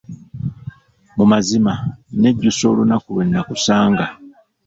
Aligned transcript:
Mu 1.17 1.25
mazima 1.31 1.73
nnejjusa 2.17 2.63
olunaku 2.71 3.07
lwe 3.13 3.23
nnakusanga. 3.27 4.05